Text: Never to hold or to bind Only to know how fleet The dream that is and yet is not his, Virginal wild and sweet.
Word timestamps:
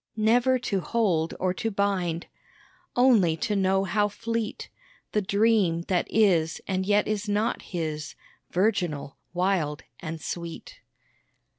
Never 0.17 0.57
to 0.57 0.79
hold 0.79 1.35
or 1.39 1.53
to 1.53 1.69
bind 1.69 2.25
Only 2.95 3.37
to 3.37 3.55
know 3.55 3.83
how 3.83 4.07
fleet 4.07 4.67
The 5.11 5.21
dream 5.21 5.81
that 5.89 6.07
is 6.09 6.59
and 6.67 6.87
yet 6.87 7.07
is 7.07 7.29
not 7.29 7.61
his, 7.61 8.15
Virginal 8.49 9.17
wild 9.35 9.83
and 9.99 10.19
sweet. 10.19 10.79